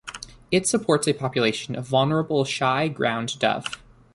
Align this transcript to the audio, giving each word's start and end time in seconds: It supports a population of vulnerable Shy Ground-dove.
It 0.49 0.65
supports 0.65 1.07
a 1.07 1.13
population 1.13 1.75
of 1.75 1.85
vulnerable 1.85 2.43
Shy 2.43 2.87
Ground-dove. 2.87 3.67